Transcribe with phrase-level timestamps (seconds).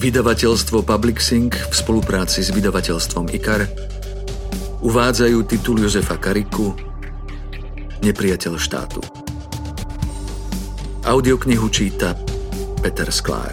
[0.00, 3.68] Vydavateľstvo Publixing v spolupráci s vydavateľstvom IKAR
[4.80, 6.72] uvádzajú titul Jozefa Kariku
[8.00, 9.04] Nepriateľ štátu.
[11.04, 12.16] Audioknihu číta
[12.80, 13.52] Peter Sklár.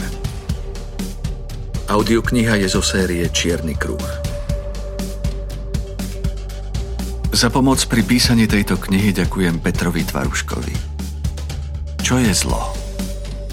[1.92, 4.08] Audiokniha je zo série Čierny kruh.
[7.36, 10.76] Za pomoc pri písaní tejto knihy ďakujem Petrovi Tvaruškovi.
[12.00, 12.72] Čo je zlo?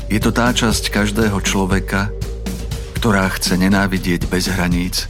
[0.06, 2.14] Je to tá časť každého človeka,
[3.04, 5.04] ktorá chce nenávidieť bez hraníc,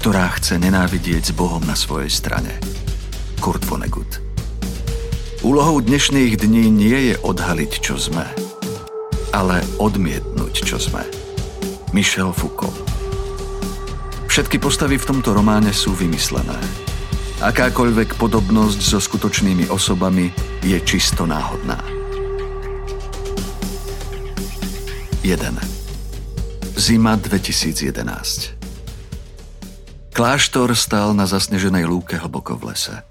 [0.00, 2.48] ktorá chce nenávidieť s Bohom na svojej strane.
[3.44, 4.24] Kurt Vonnegut
[5.44, 8.24] Úlohou dnešných dní nie je odhaliť, čo sme,
[9.36, 11.04] ale odmietnúť, čo sme.
[11.92, 12.72] Michel Foucault
[14.24, 16.56] Všetky postavy v tomto románe sú vymyslené.
[17.44, 20.32] Akákoľvek podobnosť so skutočnými osobami
[20.64, 21.84] je čisto náhodná.
[25.20, 25.69] 1.
[26.80, 27.92] Zima 2011
[30.16, 33.04] Kláštor stál na zasneženej lúke hlboko v lese.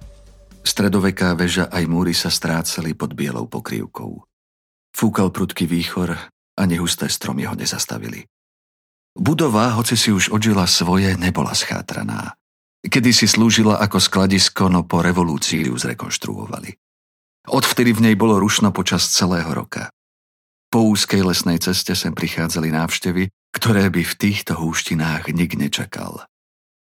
[0.66, 4.26] Stredoveká väža aj múry sa strácali pod bielou pokrývkou.
[4.90, 6.18] Fúkal prudký výchor
[6.58, 8.26] a nehusté stromy ho nezastavili.
[9.14, 12.34] Budova, hoci si už odžila svoje, nebola schátraná.
[12.82, 16.74] Kedy si slúžila ako skladisko, no po revolúcii ju zrekonštruovali.
[17.54, 19.94] Odvtedy v nej bolo rušno počas celého roka.
[20.74, 26.26] Po úzkej lesnej ceste sem prichádzali návštevy, ktoré by v týchto húštinách nik nečakal.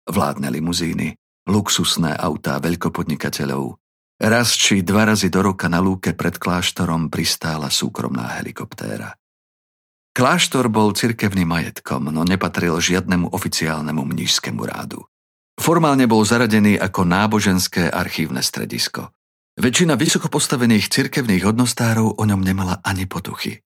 [0.04, 1.16] Vládne limuzíny,
[1.48, 3.80] luxusné autá veľkopodnikateľov,
[4.20, 9.16] raz či dva razy do roka na lúke pred kláštorom pristála súkromná helikoptéra.
[10.14, 15.02] Kláštor bol cirkevným majetkom, no nepatril žiadnemu oficiálnemu mnížskému rádu.
[15.58, 19.10] Formálne bol zaradený ako náboženské archívne stredisko.
[19.58, 23.63] Väčšina vysoko postavených cirkevných hodnostárov o ňom nemala ani potuchy.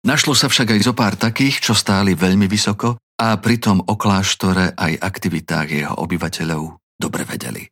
[0.00, 4.72] Našlo sa však aj zo pár takých, čo stáli veľmi vysoko a pritom o kláštore
[4.72, 7.68] aj aktivitách jeho obyvateľov dobre vedeli.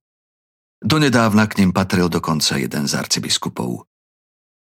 [0.78, 3.84] Donedávna k ním patril dokonca jeden z arcibiskupov.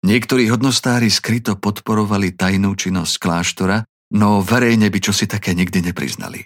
[0.02, 3.85] Niektorí hodnostári skryto podporovali tajnú činnosť kláštora,
[4.18, 6.41] no verejne by čo si také nikdy nepriznali.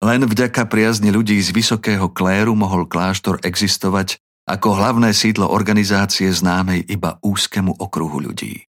[0.00, 4.16] Len vďaka priazni ľudí z vysokého kléru mohol kláštor existovať
[4.48, 8.69] ako hlavné sídlo organizácie známej iba úzkemu okruhu ľudí.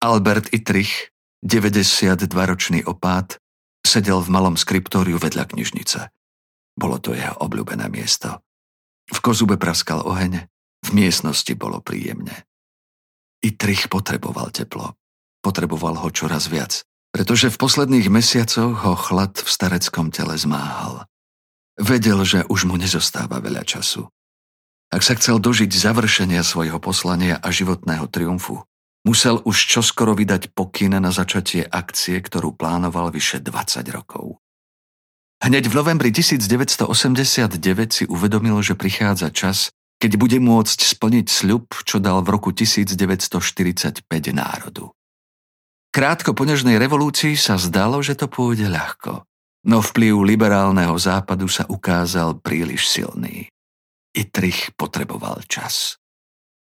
[0.00, 1.12] Albert Itrich,
[1.44, 3.36] 92-ročný opát,
[3.84, 6.08] sedel v malom skriptóriu vedľa knižnice.
[6.72, 8.40] Bolo to jeho obľúbené miesto.
[9.12, 10.48] V kozube praskal oheň,
[10.80, 12.48] v miestnosti bolo príjemne.
[13.44, 14.96] Itrich potreboval teplo.
[15.44, 16.80] Potreboval ho čoraz viac,
[17.12, 21.04] pretože v posledných mesiacoch ho chlad v stareckom tele zmáhal.
[21.76, 24.08] Vedel, že už mu nezostáva veľa času.
[24.88, 28.64] Ak sa chcel dožiť završenia svojho poslania a životného triumfu,
[29.00, 34.36] Musel už čoskoro vydať pokyn na začatie akcie, ktorú plánoval vyše 20 rokov.
[35.40, 37.56] Hneď v novembri 1989
[37.88, 44.04] si uvedomil, že prichádza čas, keď bude môcť splniť sľub, čo dal v roku 1945
[44.32, 44.92] národu.
[45.90, 49.24] Krátko po nežnej revolúcii sa zdalo, že to pôjde ľahko,
[49.68, 53.48] no vplyv liberálneho západu sa ukázal príliš silný.
[54.16, 55.99] Itrich potreboval čas.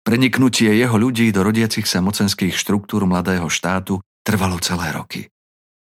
[0.01, 5.29] Preniknutie jeho ľudí do rodiacich sa mocenských štruktúr mladého štátu trvalo celé roky.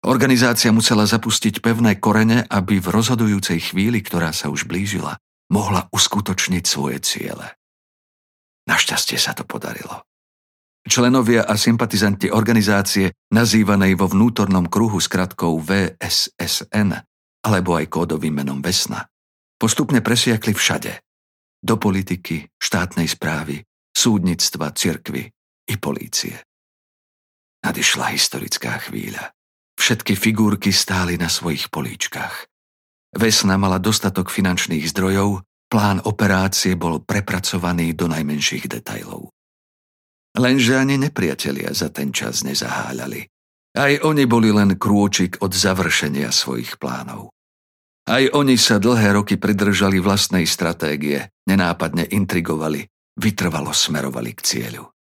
[0.03, 5.15] Organizácia musela zapustiť pevné korene, aby v rozhodujúcej chvíli, ktorá sa už blížila,
[5.47, 7.55] mohla uskutočniť svoje ciele.
[8.67, 10.03] Našťastie sa to podarilo.
[10.83, 16.99] Členovia a sympatizanti organizácie, nazývanej vo vnútornom kruhu skratkou VSSN,
[17.47, 19.07] alebo aj kódovým menom Vesna,
[19.55, 20.99] postupne presiakli všade.
[21.63, 23.63] Do politiky, štátnej správy,
[23.93, 25.29] súdnictva, cirkvy
[25.69, 26.35] i polície.
[27.63, 29.31] Nadišla historická chvíľa.
[29.79, 32.49] Všetky figurky stáli na svojich políčkach.
[33.13, 39.29] Vesna mala dostatok finančných zdrojov, plán operácie bol prepracovaný do najmenších detajlov.
[40.33, 43.29] Lenže ani nepriatelia za ten čas nezaháľali.
[43.73, 47.33] Aj oni boli len krôčik od završenia svojich plánov.
[48.09, 52.85] Aj oni sa dlhé roky pridržali vlastnej stratégie, nenápadne intrigovali,
[53.17, 54.93] vytrvalo smerovali k cieľu.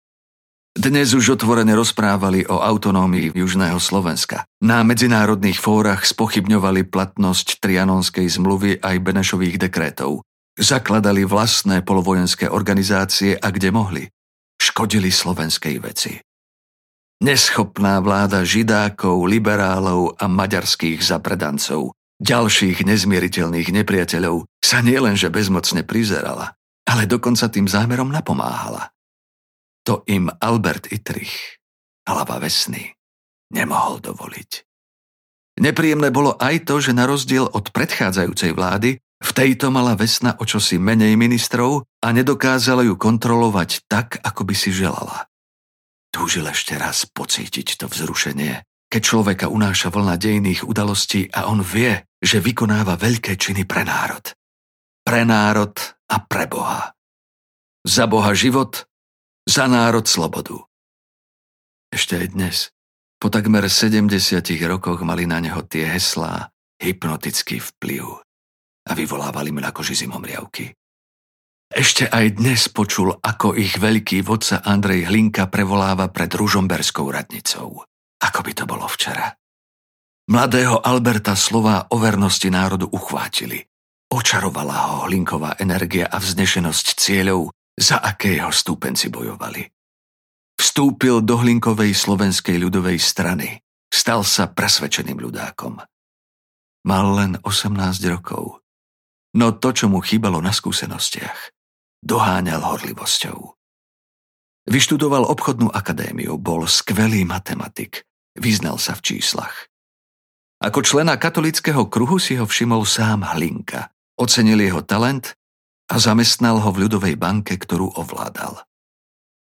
[0.73, 4.49] Dnes už otvorene rozprávali o autonómii Južného Slovenska.
[4.65, 10.25] Na medzinárodných fórach spochybňovali platnosť Trianonskej zmluvy aj Benešových dekrétov.
[10.57, 14.05] Zakladali vlastné polovojenské organizácie a kde mohli,
[14.57, 16.17] škodili slovenskej veci.
[17.21, 26.57] Neschopná vláda židákov, liberálov a maďarských zapredancov, ďalších nezmieriteľných nepriateľov, sa nielenže bezmocne prizerala,
[26.93, 28.93] ale dokonca tým zámerom napomáhala.
[29.89, 31.57] To im Albert Itrich,
[32.05, 32.93] hlava vesny,
[33.57, 34.51] nemohol dovoliť.
[35.65, 40.45] Nepríjemné bolo aj to, že na rozdiel od predchádzajúcej vlády, v tejto mala Vesna o
[40.45, 45.31] čosi menej ministrov a nedokázala ju kontrolovať tak, ako by si želala.
[46.11, 52.03] Túžil ešte raz pocítiť to vzrušenie, keď človeka unáša vlna dejných udalostí a on vie,
[52.19, 54.27] že vykonáva veľké činy pre národ.
[55.07, 55.73] Pre národ
[56.13, 56.93] a pre Boha.
[57.89, 58.85] Za Boha život,
[59.49, 60.61] za národ slobodu.
[61.89, 62.57] Ešte aj dnes,
[63.17, 64.13] po takmer 70
[64.69, 68.05] rokoch mali na neho tie heslá hypnotický vplyv
[68.83, 70.69] a vyvolávali mľakoži zimomriavky.
[71.73, 77.81] Ešte aj dnes počul, ako ich veľký vodca Andrej Hlinka prevoláva pred Ružomberskou radnicou.
[78.21, 79.33] Ako by to bolo včera.
[80.29, 83.72] Mladého Alberta slova o vernosti národu uchvátili.
[84.13, 89.65] Očarovala ho Hlinková energia a vznešenosť cieľov, za aké jeho stúpenci bojovali.
[90.61, 93.65] Vstúpil do Hlinkovej slovenskej ľudovej strany.
[93.89, 95.81] Stal sa presvedčeným ľudákom.
[96.85, 97.73] Mal len 18
[98.13, 98.61] rokov.
[99.33, 101.49] No to, čo mu chýbalo na skúsenostiach,
[102.05, 103.57] doháňal horlivosťou.
[104.69, 108.05] Vyštudoval obchodnú akadémiu, bol skvelý matematik,
[108.37, 109.73] vyznal sa v číslach.
[110.61, 115.37] Ako člena katolického kruhu si ho všimol sám Hlinka, ocenil jeho talent
[115.93, 118.65] a zamestnal ho v ľudovej banke, ktorú ovládal.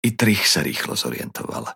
[0.04, 1.68] I Trich sa rýchlo zorientoval.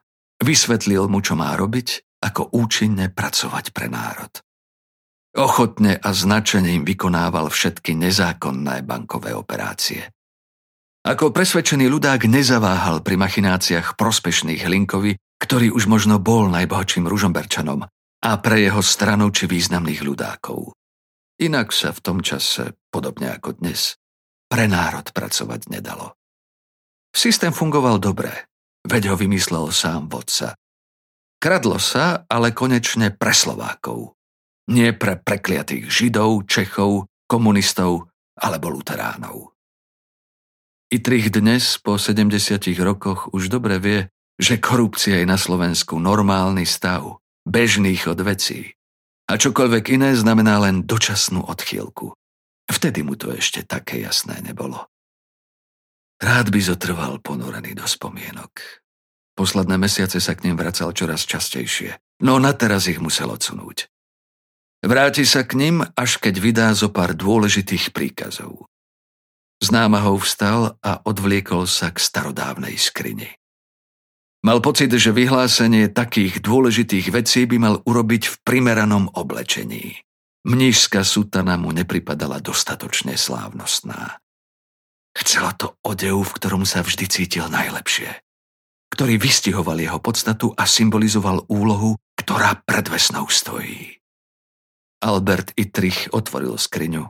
[0.43, 4.31] Vysvetlil mu, čo má robiť, ako účinne pracovať pre národ.
[5.33, 10.13] Ochotne a značením vykonával všetky nezákonné bankové operácie.
[11.03, 17.83] Ako presvedčený ľudák nezaváhal pri machináciách prospešných Linkovi, ktorý už možno bol najbohatším ružomberčanom
[18.23, 20.71] a pre jeho stranu či významných ľudákov.
[21.43, 23.99] Inak sa v tom čase, podobne ako dnes,
[24.47, 26.15] pre národ pracovať nedalo.
[27.11, 28.47] Systém fungoval dobre,
[28.87, 30.55] veď ho vymyslel sám vodca.
[31.43, 34.15] Kradlo sa, ale konečne pre Slovákov.
[34.71, 38.07] Nie pre prekliatých Židov, Čechov, komunistov
[38.39, 39.51] alebo luteránov.
[40.95, 42.31] Itrich dnes, po 70
[42.79, 44.01] rokoch, už dobre vie,
[44.39, 48.79] že korupcia je na Slovensku normálny stav, bežný chod vecí.
[49.31, 52.15] A čokoľvek iné znamená len dočasnú odchýlku.
[52.67, 54.89] Vtedy mu to ešte také jasné nebolo.
[56.23, 58.83] Rád by zotrval ponorený do spomienok.
[59.35, 63.91] Posledné mesiace sa k ním vracal čoraz častejšie, no na teraz ich musel odsunúť.
[64.83, 68.67] Vráti sa k ním, až keď vydá zo pár dôležitých príkazov.
[69.63, 73.31] Z námahou vstal a odvliekol sa k starodávnej skrini.
[74.43, 80.03] Mal pocit, že vyhlásenie takých dôležitých vecí by mal urobiť v primeranom oblečení.
[80.43, 84.19] Mnížská sutana mu nepripadala dostatočne slávnostná.
[85.15, 88.11] Chcela to odev, v ktorom sa vždy cítil najlepšie,
[88.91, 94.03] ktorý vystihoval jeho podstatu a symbolizoval úlohu, ktorá pred vesnou stojí.
[95.07, 97.07] Albert Itrich otvoril skriňu,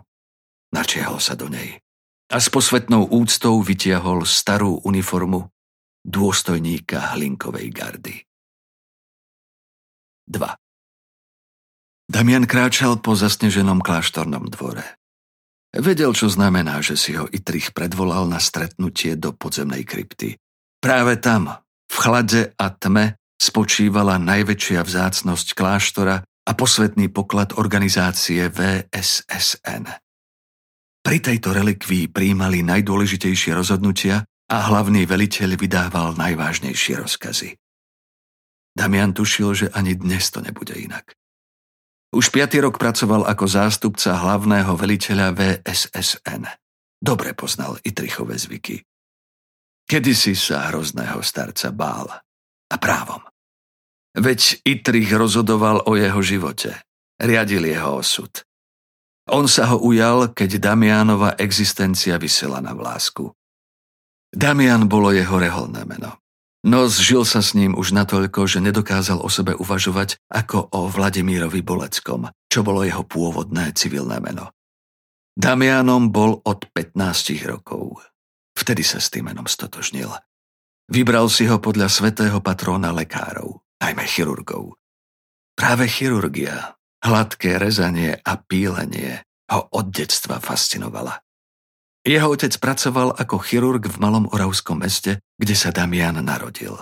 [0.76, 1.80] načiahol sa do nej
[2.28, 5.48] a s posvetnou úctou vytiahol starú uniformu
[6.02, 8.16] dôstojníka Hlinkovej gardy.
[10.26, 10.38] 2.
[12.10, 14.84] Damian kráčal po zasneženom kláštornom dvore.
[15.72, 20.36] Vedel, čo znamená, že si ho Itrich predvolal na stretnutie do podzemnej krypty.
[20.82, 21.48] Práve tam,
[21.88, 29.88] v chlade a tme, spočívala najväčšia vzácnosť kláštora a posvetný poklad organizácie VSSN.
[31.02, 37.56] Pri tejto relikvii príjmali najdôležitejšie rozhodnutia a hlavný veliteľ vydával najvážnejšie rozkazy.
[38.76, 41.16] Damian tušil, že ani dnes to nebude inak.
[42.12, 46.44] Už piatý rok pracoval ako zástupca hlavného veliteľa VSSN.
[47.00, 48.84] Dobre poznal Itrichové zvyky.
[49.88, 52.12] Kedysi sa hrozného starca bál.
[52.68, 53.24] A právom.
[54.12, 56.76] Veď Itrich rozhodoval o jeho živote.
[57.16, 58.44] Riadil jeho osud.
[59.32, 63.32] On sa ho ujal, keď Damianova existencia vysela na vlásku.
[64.32, 66.16] Damian bolo jeho reholné meno.
[66.62, 71.60] No zžil sa s ním už natoľko, že nedokázal o sebe uvažovať ako o Vladimírovi
[71.60, 74.54] Boleckom, čo bolo jeho pôvodné civilné meno.
[75.34, 77.98] Damianom bol od 15 rokov.
[78.54, 80.12] Vtedy sa s tým menom stotožnil.
[80.92, 84.76] Vybral si ho podľa svetého patróna lekárov, najmä chirurgov.
[85.58, 91.18] Práve chirurgia, hladké rezanie a pílenie ho od detstva fascinovala.
[92.02, 96.74] Jeho otec pracoval ako chirurg v malom oravskom meste, kde sa Damian narodil.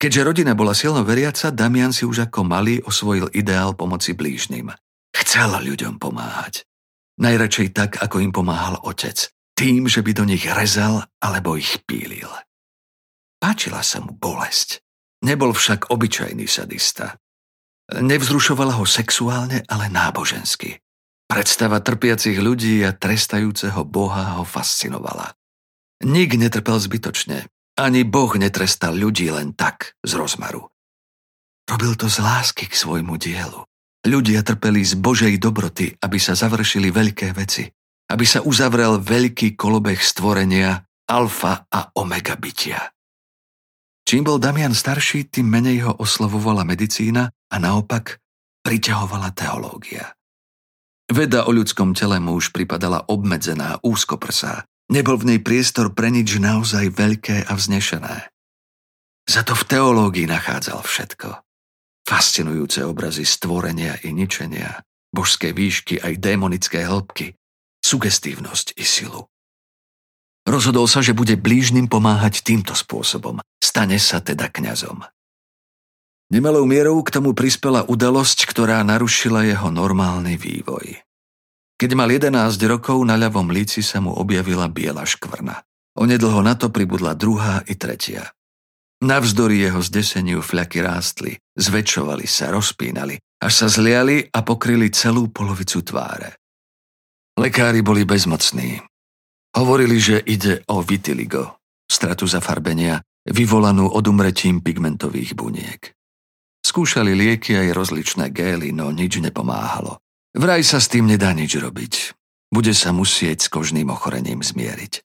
[0.00, 4.70] Keďže rodina bola silno veriaca, Damian si už ako malý osvojil ideál pomoci blížnym.
[5.10, 6.64] Chcel ľuďom pomáhať.
[7.20, 9.28] Najradšej tak, ako im pomáhal otec.
[9.52, 12.30] Tým, že by do nich rezal alebo ich pílil.
[13.36, 14.80] Páčila sa mu bolesť.
[15.20, 17.20] Nebol však obyčajný sadista.
[17.92, 20.80] Nevzrušovala ho sexuálne, ale nábožensky.
[21.30, 25.30] Predstava trpiacich ľudí a trestajúceho Boha ho fascinovala.
[26.02, 27.46] Nik netrpel zbytočne,
[27.78, 30.66] ani Boh netrestal ľudí len tak, z rozmaru.
[31.70, 33.62] Robil to z lásky k svojmu dielu.
[34.02, 37.70] Ľudia trpeli z Božej dobroty, aby sa završili veľké veci,
[38.10, 42.90] aby sa uzavrel veľký kolobeh stvorenia, alfa a omega bytia.
[44.02, 48.18] Čím bol Damian starší, tým menej ho oslovovala medicína a naopak
[48.66, 50.10] priťahovala teológia.
[51.10, 54.62] Veda o ľudskom tele mu už pripadala obmedzená, úzkoprsá.
[54.94, 58.30] Nebol v nej priestor pre nič naozaj veľké a vznešené.
[59.26, 61.42] Za to v teológii nachádzal všetko.
[62.06, 67.34] Fascinujúce obrazy stvorenia i ničenia, božské výšky aj démonické hĺbky,
[67.82, 69.26] sugestívnosť i silu.
[70.46, 73.42] Rozhodol sa, že bude blížnym pomáhať týmto spôsobom.
[73.58, 75.06] Stane sa teda kňazom.
[76.30, 81.02] Nemalou mierou k tomu prispela udalosť, ktorá narušila jeho normálny vývoj.
[81.74, 82.30] Keď mal 11
[82.70, 85.58] rokov, na ľavom líci sa mu objavila biela škvrna.
[85.98, 88.30] Onedlho na to pribudla druhá i tretia.
[89.02, 95.82] Navzdory jeho zdeseniu fľaky rástli, zväčšovali sa, rozpínali, až sa zliali a pokryli celú polovicu
[95.82, 96.38] tváre.
[97.40, 98.78] Lekári boli bezmocní.
[99.56, 101.58] Hovorili, že ide o vitiligo,
[101.90, 105.90] stratu zafarbenia, vyvolanú odumretím pigmentových buniek.
[106.70, 109.98] Skúšali lieky aj rozličné gély, no nič nepomáhalo.
[110.38, 112.14] Vraj sa s tým nedá nič robiť.
[112.54, 115.02] Bude sa musieť s kožným ochorením zmieriť.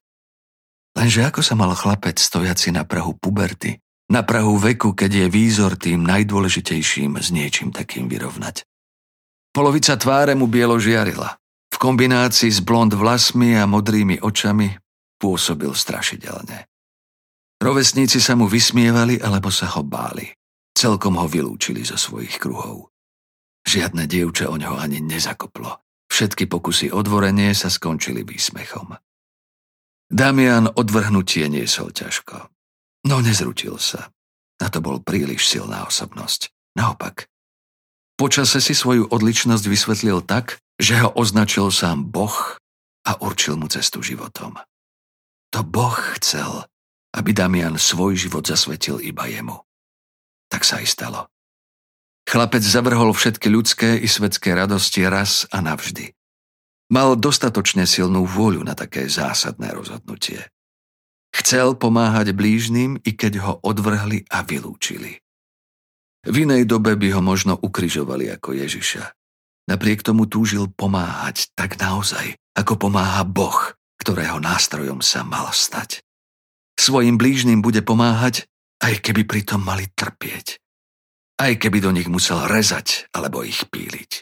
[0.93, 5.73] Lenže ako sa mal chlapec stojaci na prahu puberty na prahu veku, keď je výzor
[5.81, 8.61] tým najdôležitejším s niečím takým vyrovnať.
[9.49, 11.39] Polovica tváre mu bielo žiarila.
[11.73, 14.77] V kombinácii s blond vlasmi a modrými očami
[15.17, 16.69] pôsobil strašidelne.
[17.57, 20.27] Rovesníci sa mu vysmievali alebo sa ho báli.
[20.75, 22.91] Celkom ho vylúčili zo svojich kruhov.
[23.65, 25.81] Žiadne dievče o ňo ani nezakoplo.
[26.11, 27.01] Všetky pokusy o
[27.55, 28.93] sa skončili výsmechom.
[30.05, 32.53] Damian odvrhnutie niesol ťažko.
[33.09, 34.13] No nezručil sa.
[34.61, 36.53] Na to bol príliš silná osobnosť.
[36.77, 37.25] Naopak.
[38.15, 42.55] Počase si svoju odličnosť vysvetlil tak, že ho označil sám Boh
[43.03, 44.55] a určil mu cestu životom.
[45.51, 46.63] To Boh chcel,
[47.17, 49.64] aby Damian svoj život zasvetil iba jemu.
[50.49, 51.21] Tak sa aj stalo.
[52.25, 56.09] Chlapec zavrhol všetky ľudské i svetské radosti raz a navždy.
[56.89, 60.41] Mal dostatočne silnú vôľu na také zásadné rozhodnutie.
[61.33, 65.21] Chcel pomáhať blížnym, i keď ho odvrhli a vylúčili.
[66.25, 69.13] V inej dobe by ho možno ukrižovali ako Ježiša.
[69.69, 76.01] Napriek tomu túžil pomáhať tak naozaj, ako pomáha Boh, ktorého nástrojom sa mal stať.
[76.77, 78.49] Svojim blížnym bude pomáhať,
[78.85, 80.61] aj keby pritom mali trpieť.
[81.41, 84.21] Aj keby do nich musel rezať alebo ich píliť.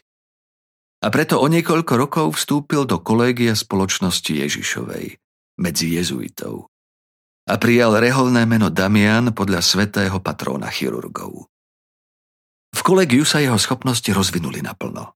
[1.03, 5.20] A preto o niekoľko rokov vstúpil do kolégia spoločnosti Ježišovej
[5.60, 6.72] medzi jezuitov
[7.43, 11.51] a prijal reholné meno Damian podľa svetého patróna chirurgov.
[12.74, 15.12] V kolegiu sa jeho schopnosti rozvinuli naplno.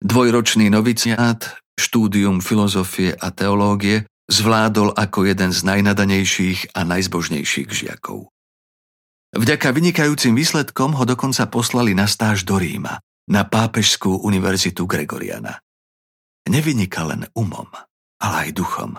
[0.00, 8.33] Dvojročný noviciát, štúdium filozofie a teológie zvládol ako jeden z najnadanejších a najzbožnejších žiakov.
[9.34, 15.58] Vďaka vynikajúcim výsledkom ho dokonca poslali na stáž do Ríma, na pápežskú univerzitu Gregoriana.
[16.46, 17.66] Nevynika len umom,
[18.22, 18.92] ale aj duchom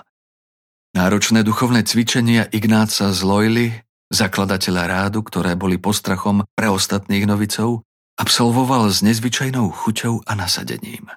[0.96, 3.68] Náročné duchovné cvičenia Ignáca z Loyly,
[4.16, 7.84] zakladateľa rádu, ktoré boli postrachom pre ostatných novicov,
[8.16, 11.12] absolvoval s nezvyčajnou chuťou a nasadením.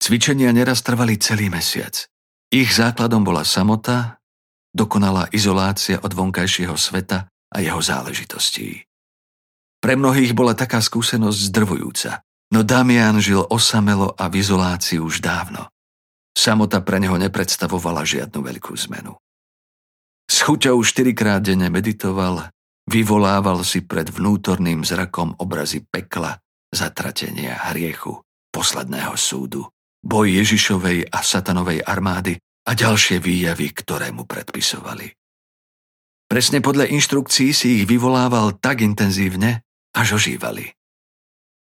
[0.00, 2.08] Cvičenia neraz trvali celý mesiac.
[2.48, 4.16] Ich základom bola samota,
[4.72, 8.82] dokonalá izolácia od vonkajšieho sveta a jeho záležitostí.
[9.78, 15.70] Pre mnohých bola taká skúsenosť zdrvujúca, no Damian žil osamelo a v izolácii už dávno.
[16.34, 19.14] Samota pre neho nepredstavovala žiadnu veľkú zmenu.
[20.26, 22.50] S chuťou štyrikrát denne meditoval,
[22.90, 26.40] vyvolával si pred vnútorným zrakom obrazy pekla,
[26.74, 28.18] zatratenia, hriechu,
[28.50, 29.68] posledného súdu,
[30.02, 35.23] boj Ježišovej a satanovej armády a ďalšie výjavy, ktoré mu predpisovali.
[36.24, 39.62] Presne podľa inštrukcií si ich vyvolával tak intenzívne,
[39.94, 40.74] až ožívali.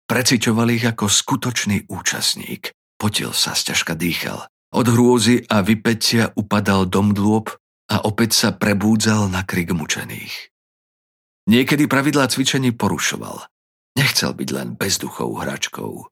[0.09, 7.13] Preciťoval ich ako skutočný účastník, potil sa, sťažka dýchal, od hrôzy a vypetia upadal dom
[7.13, 7.53] dlôb
[7.87, 10.51] a opäť sa prebúdzal na krik mučených.
[11.47, 13.45] Niekedy pravidlá cvičení porušoval.
[13.99, 16.07] Nechcel byť len bezduchou hračkou.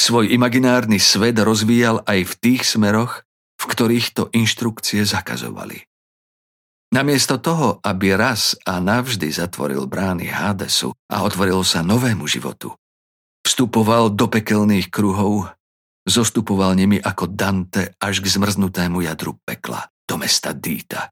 [0.00, 3.24] Svoj imaginárny svet rozvíjal aj v tých smeroch,
[3.60, 5.89] v ktorých to inštrukcie zakazovali.
[6.90, 12.74] Namiesto toho, aby raz a navždy zatvoril brány Hadesu a otvoril sa novému životu,
[13.40, 15.48] Vstupoval do pekelných kruhov,
[16.04, 21.08] zostupoval nimi ako Dante až k zmrznutému jadru pekla, do mesta Dýta.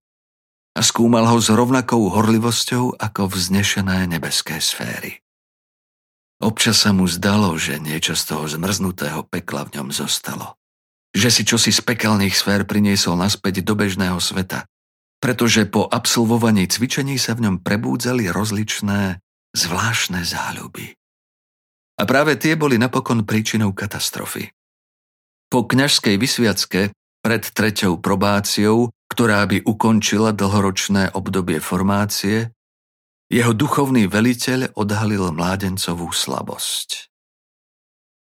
[0.76, 5.18] A skúmal ho s rovnakou horlivosťou ako vznešené nebeské sféry.
[6.38, 10.54] Občas sa mu zdalo, že niečo z toho zmrznutého pekla v ňom zostalo.
[11.10, 14.70] Že si čosi z pekelných sfér priniesol naspäť do bežného sveta,
[15.18, 19.18] pretože po absolvovaní cvičení sa v ňom prebúdzali rozličné,
[19.54, 20.94] zvláštne záľuby.
[21.98, 24.54] A práve tie boli napokon príčinou katastrofy.
[25.50, 32.54] Po kňažskej vysviacke pred treťou probáciou, ktorá by ukončila dlhoročné obdobie formácie,
[33.28, 37.10] jeho duchovný veliteľ odhalil mládencovú slabosť.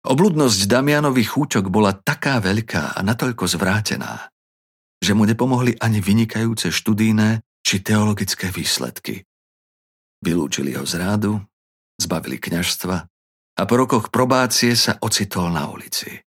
[0.06, 4.30] Obludnosť Damianových chúčok bola taká veľká a natoľko zvrátená,
[5.05, 9.21] že mu nepomohli ani vynikajúce študijné či teologické výsledky.
[10.25, 11.38] Vylúčili ho z rádu,
[12.01, 12.97] zbavili kňažstva
[13.55, 16.25] a po rokoch probácie sa ocitol na ulici.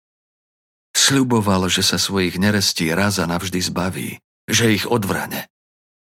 [0.94, 5.50] Sľuboval, že sa svojich nerestí raz a navždy zbaví, že ich odvrane,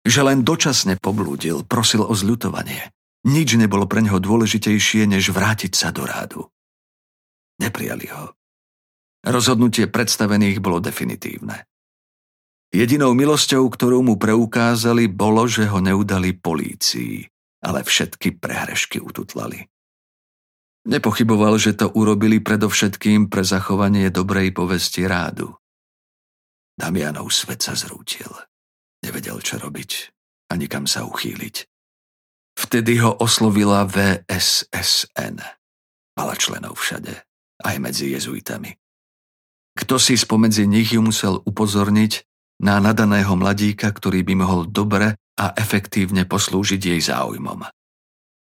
[0.04, 2.88] že len dočasne poblúdil, prosil o zľutovanie.
[3.22, 6.50] Nič nebolo pre neho dôležitejšie, než vrátiť sa do rádu.
[7.62, 8.34] Neprijali ho.
[9.22, 11.62] Rozhodnutie predstavených bolo definitívne.
[12.72, 17.20] Jedinou milosťou, ktorú mu preukázali, bolo, že ho neudali polícii,
[17.60, 19.68] ale všetky prehrešky ututlali.
[20.88, 25.52] Nepochyboval, že to urobili predovšetkým pre zachovanie dobrej povesti rádu.
[26.72, 28.32] Damianov svet sa zrútil.
[29.04, 30.08] Nevedel, čo robiť
[30.48, 31.68] a nikam sa uchýliť.
[32.56, 35.44] Vtedy ho oslovila VSSN.
[36.16, 37.20] Mala členov všade,
[37.68, 38.80] aj medzi jezuitami.
[39.76, 42.31] Kto si spomedzi nich ju musel upozorniť
[42.62, 47.66] na nadaného mladíka, ktorý by mohol dobre a efektívne poslúžiť jej záujmom.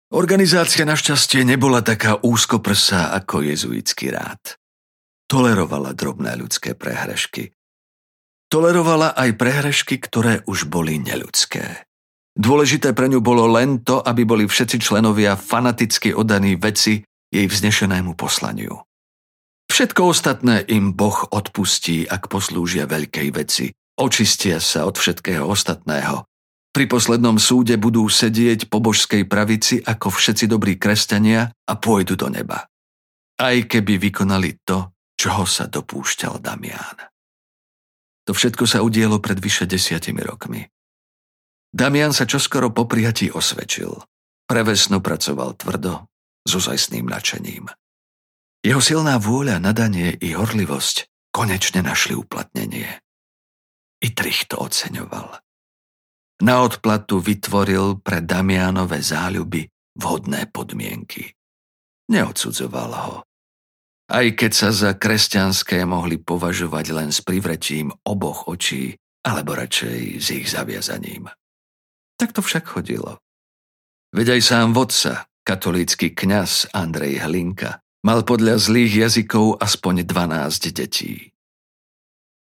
[0.08, 4.58] Organizácia našťastie nebola taká úzkoprsá ako jezuitský rád.
[5.28, 7.52] Tolerovala drobné ľudské prehrešky.
[8.48, 11.84] Tolerovala aj prehrešky, ktoré už boli neľudské.
[12.32, 18.16] Dôležité pre ňu bolo len to, aby boli všetci členovia fanaticky oddaní veci jej vznešenému
[18.16, 18.88] poslaniu.
[19.68, 26.28] Všetko ostatné im Boh odpustí, ak poslúžia veľkej veci, očistia sa od všetkého ostatného
[26.78, 32.30] pri poslednom súde budú sedieť po božskej pravici ako všetci dobrí kresťania a pôjdu do
[32.30, 32.70] neba.
[33.34, 37.10] Aj keby vykonali to, čoho sa dopúšťal Damián.
[38.28, 40.62] To všetko sa udielo pred vyše desiatimi rokmi.
[41.74, 43.98] Damian sa čoskoro po prijatí osvedčil.
[44.46, 46.06] Prevesno pracoval tvrdo,
[46.46, 47.66] so zajstným nadšením.
[48.62, 53.02] Jeho silná vôľa, nadanie i horlivosť konečne našli uplatnenie.
[53.98, 55.42] I Trich to oceňoval.
[56.38, 59.66] Na odplatu vytvoril pre Damianové záľuby
[59.98, 61.34] vhodné podmienky.
[62.08, 63.16] Neodsudzoval ho.
[64.08, 70.26] Aj keď sa za kresťanské mohli považovať len s privretím oboch očí, alebo radšej s
[70.32, 71.28] ich zaviazaním.
[72.16, 73.20] Tak to však chodilo.
[74.16, 81.36] Veď aj sám vodca, katolícky kňaz Andrej Hlinka, mal podľa zlých jazykov aspoň 12 detí.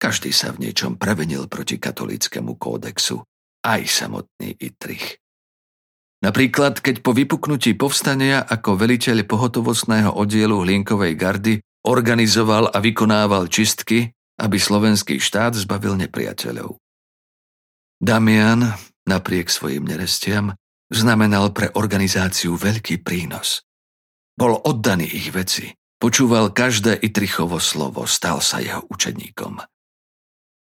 [0.05, 3.25] Každý sa v niečom prevenil proti katolíckému kódexu
[3.65, 5.17] aj samotný Itrich.
[6.21, 11.57] Napríklad, keď po vypuknutí povstania ako veliteľ pohotovostného oddielu Hlinkovej gardy
[11.89, 16.77] organizoval a vykonával čistky, aby slovenský štát zbavil nepriateľov.
[17.97, 18.77] Damian,
[19.09, 20.53] napriek svojim nerestiam,
[20.93, 23.65] znamenal pre organizáciu veľký prínos.
[24.37, 29.65] Bol oddaný ich veci, počúval každé Itrichovo slovo, stal sa jeho učeníkom.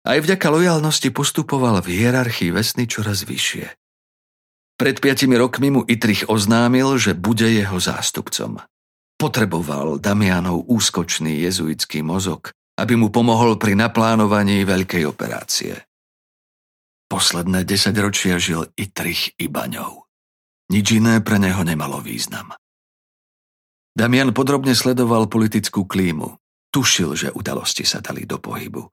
[0.02, 3.70] Aj vďaka lojalnosti postupoval v hierarchii vesny čoraz vyššie.
[4.74, 8.58] Pred piatimi rokmi mu Itrich oznámil, že bude jeho zástupcom.
[9.14, 15.78] Potreboval Damianov úskočný jezuitský mozog, aby mu pomohol pri naplánovaní veľkej operácie.
[17.06, 20.02] Posledné desaťročia žil Itrich iba ňou.
[20.74, 22.50] Nič iné pre neho nemalo význam.
[23.92, 26.40] Damian podrobne sledoval politickú klímu.
[26.72, 28.88] Tušil, že udalosti sa dali do pohybu.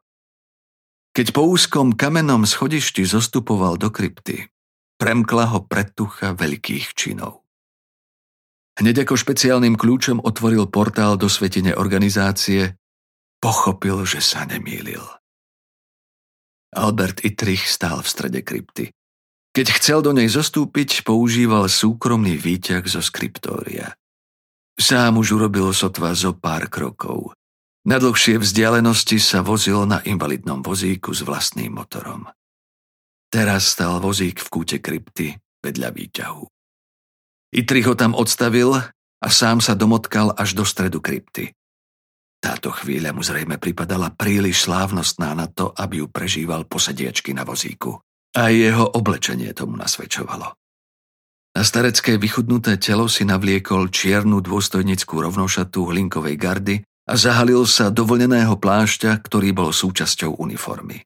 [1.20, 4.48] Keď po úzkom kamennom schodišti zostupoval do krypty,
[4.96, 7.44] premkla ho predtucha veľkých činov.
[8.80, 12.80] Hneď ako špeciálnym kľúčom otvoril portál do svetine organizácie,
[13.44, 15.04] pochopil, že sa nemýlil.
[16.80, 18.88] Albert Itrich stál v strede krypty.
[19.52, 23.92] Keď chcel do nej zostúpiť, používal súkromný výťah zo skriptória.
[24.80, 27.36] Sám už urobil sotva zo pár krokov.
[27.88, 32.28] Na dlhšie vzdialenosti sa vozil na invalidnom vozíku s vlastným motorom.
[33.30, 36.44] Teraz stal vozík v kúte krypty vedľa výťahu.
[37.56, 38.76] Itrich ho tam odstavil
[39.20, 41.56] a sám sa domotkal až do stredu krypty.
[42.40, 48.00] Táto chvíľa mu zrejme pripadala príliš slávnostná na to, aby ju prežíval posediačky na vozíku.
[48.36, 50.56] A jeho oblečenie tomu nasvedčovalo.
[51.50, 56.76] Na starecké vychudnuté telo si navliekol čiernu dôstojnickú rovnošatú hlinkovej gardy
[57.10, 61.02] a zahalil sa do vlneného plášťa, ktorý bol súčasťou uniformy.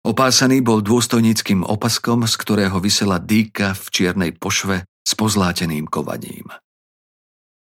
[0.00, 6.48] Opásaný bol dôstojnickým opaskom, z ktorého vysela dýka v čiernej pošve s pozláteným kovaním.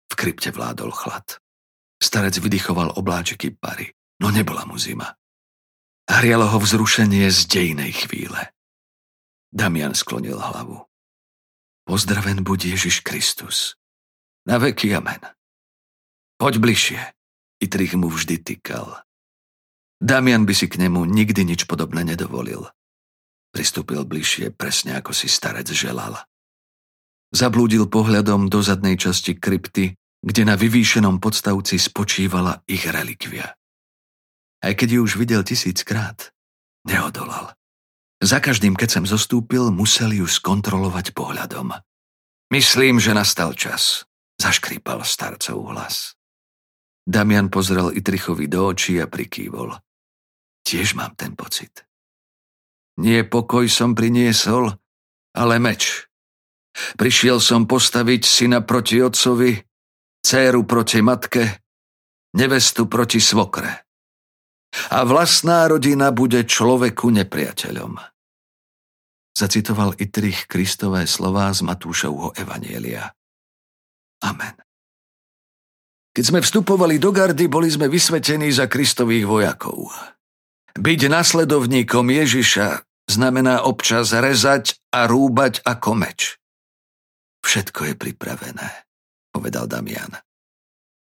[0.09, 1.37] V krypte vládol chlad.
[2.00, 3.92] Starec vydychoval obláčiky pary,
[4.24, 5.12] no nebola mu zima.
[6.09, 8.40] Hrialo ho vzrušenie z dejnej chvíle.
[9.52, 10.80] Damian sklonil hlavu.
[11.85, 13.76] Pozdraven buď Ježiš Kristus.
[14.48, 15.20] Na veky amen.
[16.40, 17.13] Poď bližšie.
[17.64, 19.00] Itrich mu vždy tykal.
[19.96, 22.68] Damian by si k nemu nikdy nič podobné nedovolil.
[23.55, 26.20] Pristúpil bližšie presne ako si starec želal.
[27.33, 33.57] Zablúdil pohľadom do zadnej časti krypty, kde na vyvýšenom podstavci spočívala ich relikvia.
[34.64, 36.33] Aj keď ju už videl tisíckrát,
[36.88, 37.53] neodolal.
[38.24, 41.77] Za každým, keď sem zostúpil, musel ju skontrolovať pohľadom.
[42.48, 44.09] Myslím, že nastal čas,
[44.40, 46.13] zaškrípal starcov hlas.
[47.05, 49.77] Damian pozrel Itrichovi do očí a prikývol.
[50.64, 51.85] Tiež mám ten pocit.
[52.97, 54.73] Nie pokoj som priniesol,
[55.37, 56.09] ale meč.
[56.97, 59.61] Prišiel som postaviť syna proti otcovi
[60.25, 61.45] dceru proti matke,
[62.33, 63.85] nevestu proti svokre.
[64.90, 68.01] A vlastná rodina bude človeku nepriateľom.
[69.37, 73.12] Zacitoval Itrich Kristové slová z Matúšovho Evanielia.
[74.25, 74.63] Amen.
[76.14, 79.90] Keď sme vstupovali do gardy, boli sme vysvetení za Kristových vojakov.
[80.79, 86.38] Byť nasledovníkom Ježiša znamená občas rezať a rúbať ako meč.
[87.42, 88.85] Všetko je pripravené
[89.35, 90.14] povedal Damian.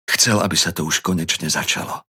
[0.10, 2.02] Chcel, aby sa to už konečne začalo.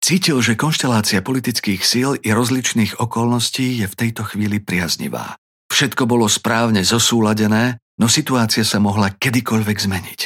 [0.00, 5.36] Cítil, že konštelácia politických síl i rozličných okolností je v tejto chvíli priaznivá.
[5.68, 10.20] Všetko bolo správne zosúladené, no situácia sa mohla kedykoľvek zmeniť.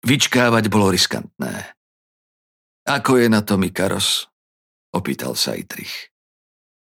[0.00, 1.76] Vyčkávať bolo riskantné.
[2.88, 4.26] Ako je na to Mikaros?
[4.90, 6.10] Opýtal sa Itrich.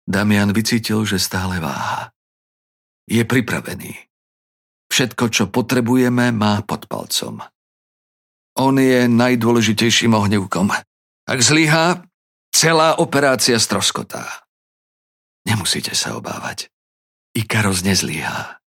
[0.05, 2.13] Damian vycítil, že stále váha.
[3.05, 4.09] Je pripravený.
[4.89, 7.45] Všetko, čo potrebujeme, má pod palcom.
[8.55, 10.71] On je najdôležitejším ohnívkom.
[11.25, 12.07] Ak zlyhá,
[12.55, 14.47] celá operácia stroskotá.
[15.45, 16.71] Nemusíte sa obávať.
[17.35, 18.64] Ikaros nezlyhá.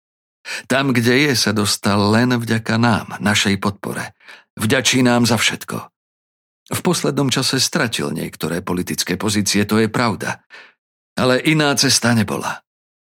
[0.66, 4.14] Tam, kde je, sa dostal len vďaka nám, našej podpore.
[4.58, 5.92] Vďačí nám za všetko.
[6.72, 10.40] V poslednom čase stratil niektoré politické pozície, to je pravda.
[11.18, 12.64] Ale iná cesta nebola.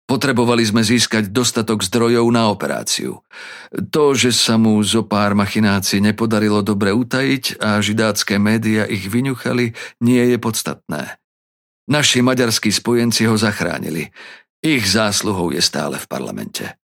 [0.03, 3.23] Potrebovali sme získať dostatok zdrojov na operáciu.
[3.71, 9.71] To, že sa mu zo pár machinácií nepodarilo dobre utajiť a židácké média ich vyňuchali,
[10.03, 11.23] nie je podstatné.
[11.87, 14.11] Naši maďarskí spojenci ho zachránili.
[14.59, 16.82] Ich zásluhou je stále v parlamente.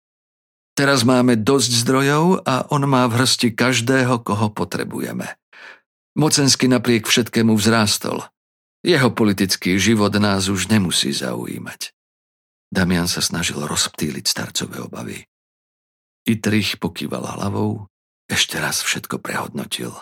[0.76, 5.40] Teraz máme dosť zdrojov a on má v hrsti každého, koho potrebujeme.
[6.20, 8.28] Mocensky napriek všetkému vzrástol.
[8.84, 11.96] Jeho politický život nás už nemusí zaujímať.
[12.68, 15.24] Damian sa snažil rozptýliť starcové obavy.
[16.28, 17.88] Itrich pokýval hlavou,
[18.28, 19.96] ešte raz všetko prehodnotil.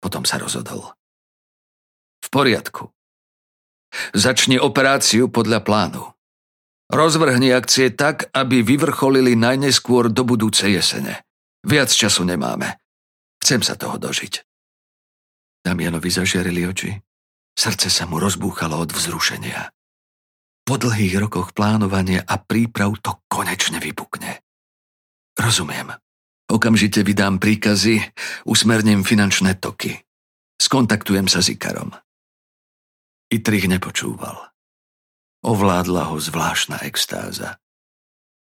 [0.00, 0.96] Potom sa rozhodol.
[2.24, 2.96] V poriadku.
[4.16, 6.15] Začni operáciu podľa plánu.
[6.86, 11.26] Rozvrhni akcie tak, aby vyvrcholili najneskôr do budúcej jesene.
[11.66, 12.78] Viac času nemáme.
[13.42, 14.46] Chcem sa toho dožiť.
[15.66, 16.94] Damianovi zažiarili oči.
[17.58, 19.74] Srdce sa mu rozbúchalo od vzrušenia.
[20.62, 24.42] Po dlhých rokoch plánovania a príprav to konečne vypukne.
[25.34, 25.90] Rozumiem.
[26.46, 27.98] Okamžite vydám príkazy,
[28.46, 29.98] usmerním finančné toky.
[30.62, 31.90] Skontaktujem sa s Ikarom.
[33.26, 34.55] Itrich nepočúval.
[35.46, 37.62] Ovládla ho zvláštna extáza.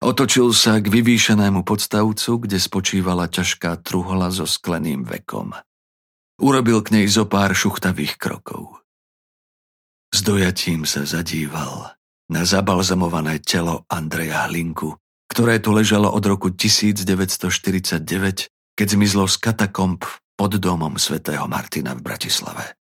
[0.05, 5.57] Otočil sa k vyvýšenému podstavcu, kde spočívala ťažká truhla so skleným vekom.
[6.37, 8.85] Urobil k nej zo pár šuchtavých krokov.
[10.13, 11.97] S dojatím sa zadíval
[12.29, 14.93] na zabalzamované telo Andreja Hlinku,
[15.33, 18.05] ktoré tu ležalo od roku 1949,
[18.77, 20.05] keď zmizlo z katakomb
[20.37, 22.77] pod domom svätého Martina v Bratislave.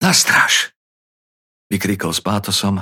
[0.00, 0.72] Na stráž!
[1.68, 2.80] Vykríkol s pátosom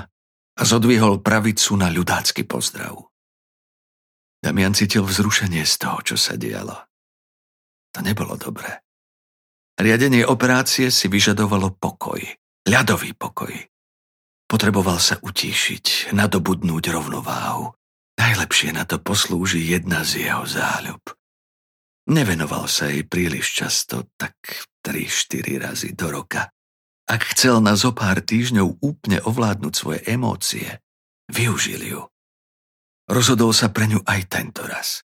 [0.56, 3.10] a zodvihol pravicu na ľudácky pozdrav.
[4.40, 6.74] Damian cítil vzrušenie z toho, čo sa dialo.
[7.92, 8.80] To nebolo dobré.
[9.76, 12.20] Riadenie operácie si vyžadovalo pokoj,
[12.68, 13.52] ľadový pokoj.
[14.50, 17.72] Potreboval sa utíšiť, nadobudnúť rovnováhu.
[18.18, 21.00] Najlepšie na to poslúži jedna z jeho záľub.
[22.10, 24.34] Nevenoval sa jej príliš často, tak
[24.82, 26.50] 3-4 razy do roka.
[27.10, 30.78] Ak chcel na zo pár týždňov úplne ovládnuť svoje emócie,
[31.26, 32.00] využil ju.
[33.10, 35.02] Rozhodol sa pre ňu aj tento raz.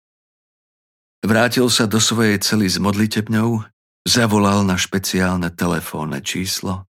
[1.21, 3.69] Vrátil sa do svojej cely s modlitebňou,
[4.09, 6.89] zavolal na špeciálne telefónne číslo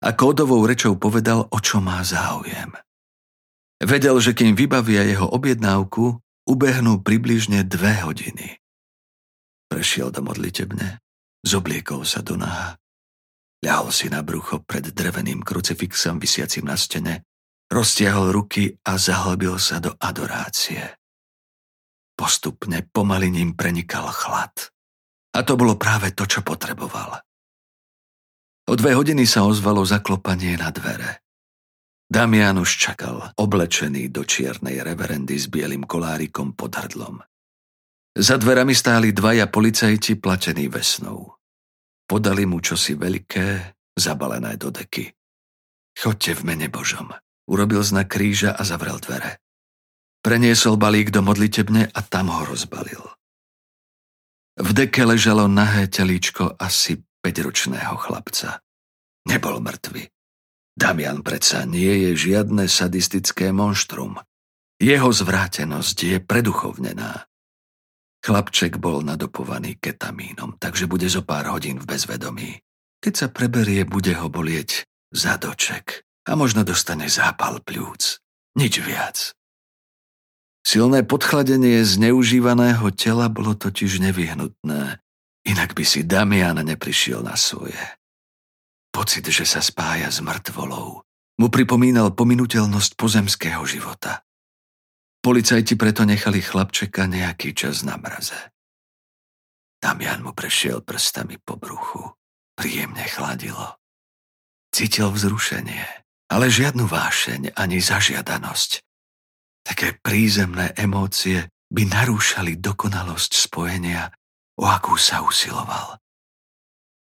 [0.00, 2.72] a kódovou rečou povedal, o čo má záujem.
[3.84, 8.56] Vedel, že kým vybavia jeho objednávku, ubehnú približne dve hodiny.
[9.68, 11.04] Prešiel do modlitebne,
[11.44, 12.81] zobliekol sa do náha.
[13.62, 17.22] Ľahol si na brucho pred dreveným krucifixom vysiacim na stene,
[17.70, 20.98] roztiahol ruky a zahlbil sa do adorácie.
[22.18, 24.68] Postupne pomaly ním prenikal chlad.
[25.32, 27.22] A to bolo práve to, čo potreboval.
[28.68, 31.24] O dve hodiny sa ozvalo zaklopanie na dvere.
[32.12, 37.24] Damian už čakal, oblečený do čiernej reverendy s bielým kolárikom pod hrdlom.
[38.12, 41.40] Za dverami stáli dvaja policajti platení vesnou.
[42.12, 45.16] Podali mu čosi veľké, zabalené do deky.
[45.96, 47.08] Chodte v mene Božom.
[47.48, 49.40] Urobil znak kríža a zavrel dvere.
[50.20, 53.00] Preniesol balík do modlitebne a tam ho rozbalil.
[54.60, 58.60] V deke ležalo nahé telíčko asi 5-ročného chlapca.
[59.24, 60.04] Nebol mŕtvy.
[60.76, 64.20] Damian predsa nie je žiadne sadistické monštrum.
[64.76, 67.24] Jeho zvrátenosť je preduchovnená.
[68.22, 72.62] Chlapček bol nadopovaný ketamínom, takže bude zo pár hodín v bezvedomí.
[73.02, 78.22] Keď sa preberie, bude ho bolieť zadoček a možno dostane zápal pľúc.
[78.54, 79.34] Nič viac.
[80.62, 85.02] Silné podchladenie zneužívaného tela bolo totiž nevyhnutné,
[85.42, 87.76] inak by si Damian neprišiel na svoje.
[88.94, 91.02] Pocit, že sa spája s mŕtvolou,
[91.42, 94.22] mu pripomínal pominutelnosť pozemského života.
[95.22, 98.34] Policajti preto nechali chlapčeka nejaký čas na mraze.
[99.78, 102.18] Damian mu prešiel prstami po bruchu.
[102.58, 103.78] Príjemne chladilo.
[104.74, 105.86] Cítil vzrušenie,
[106.26, 108.82] ale žiadnu vášeň ani zažiadanosť.
[109.62, 114.10] Také prízemné emócie by narúšali dokonalosť spojenia,
[114.58, 116.02] o akú sa usiloval.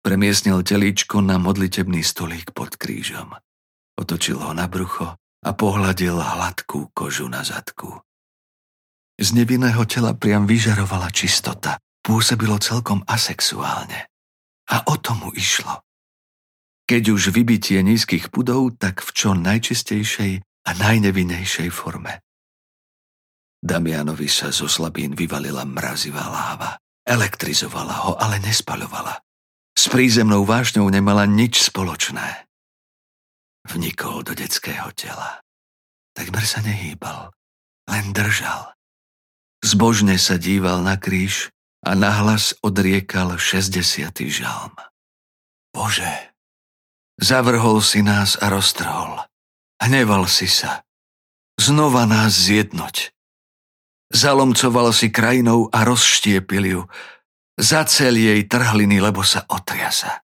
[0.03, 3.39] Premiesnil telíčko na modlitebný stolík pod krížom.
[3.95, 8.01] Otočil ho na brucho a pohľadil hladkú kožu na zadku.
[9.21, 14.09] Z nevinného tela priam vyžarovala čistota, pôsobilo celkom asexuálne.
[14.71, 15.85] A o tomu išlo.
[16.89, 22.21] Keď už vybitie nízkych pudov, tak v čo najčistejšej a najnevinnejšej forme.
[23.61, 26.81] Damianovi sa zo slabín vyvalila mrazivá láva.
[27.05, 29.21] Elektrizovala ho, ale nespaľovala.
[29.77, 32.50] S prízemnou vášňou nemala nič spoločné.
[33.69, 35.45] Vnikol do detského tela.
[36.17, 37.31] Takmer sa nehýbal,
[37.87, 38.73] len držal.
[39.61, 41.53] Zbožne sa díval na kríž
[41.85, 44.09] a nahlas odriekal 60.
[44.29, 44.73] žalm.
[45.71, 46.33] Bože,
[47.21, 49.21] zavrhol si nás a roztrhol.
[49.81, 50.81] Hneval si sa.
[51.61, 53.13] Znova nás zjednoť.
[54.11, 56.81] Zalomcoval si krajinou a rozštiepil ju.
[57.55, 60.25] Zacel jej trhliny, lebo sa otriasa.